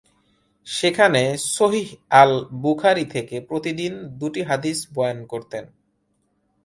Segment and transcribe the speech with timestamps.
[0.67, 1.21] সেখানে
[1.55, 1.87] সহিহ
[2.11, 5.65] আল-বুখারি থেকে প্রতিদিন দুটি হাদিস বয়ান করতেন।